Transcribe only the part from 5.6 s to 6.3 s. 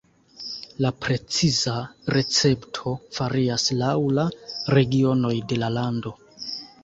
la lando.